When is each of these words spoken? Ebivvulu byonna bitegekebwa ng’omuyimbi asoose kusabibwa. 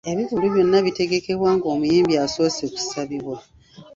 Ebivvulu 0.11 0.45
byonna 0.53 0.77
bitegekebwa 0.85 1.49
ng’omuyimbi 1.55 2.13
asoose 2.25 2.63
kusabibwa. 2.73 3.37